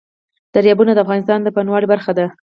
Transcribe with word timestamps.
دریابونه 0.53 0.91
د 0.93 0.99
افغانستان 1.05 1.39
د 1.41 1.47
بڼوالۍ 1.55 1.87
برخه 1.93 2.11
ده. 2.17 2.25